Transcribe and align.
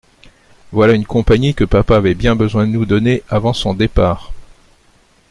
Voilà 0.71 0.93
une 0.93 1.05
compagnie 1.05 1.53
que 1.53 1.63
papa 1.63 1.95
avait 1.97 2.15
bien 2.15 2.35
besoin 2.35 2.65
de 2.65 2.71
nous 2.71 2.87
donner 2.87 3.21
avant 3.29 3.53
son 3.53 3.75
départ! 3.75 4.31